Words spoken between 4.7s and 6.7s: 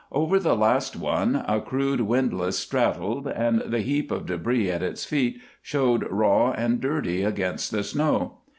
at its feet showed raw